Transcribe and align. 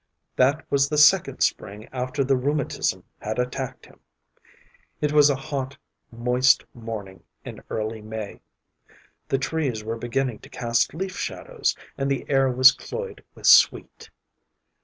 That 0.35 0.65
was 0.71 0.89
the 0.89 0.97
second 0.97 1.41
spring 1.41 1.87
after 1.93 2.23
the 2.23 2.35
rheumatism 2.35 3.03
had 3.19 3.37
attacked 3.37 3.85
him. 3.85 3.99
It 4.99 5.11
was 5.11 5.29
a 5.29 5.35
hot 5.35 5.77
moist 6.11 6.65
morning 6.73 7.21
in 7.45 7.61
early 7.69 8.01
May. 8.01 8.41
The 9.27 9.37
trees 9.37 9.83
were 9.83 9.97
beginning 9.97 10.39
to 10.39 10.49
cast 10.49 10.95
leaf 10.95 11.15
shadows, 11.15 11.77
and 11.99 12.09
the 12.09 12.27
air 12.31 12.49
was 12.49 12.71
cloyed 12.71 13.23
with 13.35 13.45
sweet. 13.45 14.09